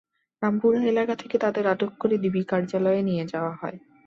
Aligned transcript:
রামপুরা 0.41 0.79
এলাকা 0.91 1.13
থেকে 1.15 1.35
তাঁদের 1.37 1.65
আটক 1.67 1.91
করে 1.99 2.15
ডিবি 2.17 2.41
কার্যালয়ে 2.43 3.01
নিয়ে 3.09 3.25
যাওয়া 3.33 3.53
হয়। 3.55 3.77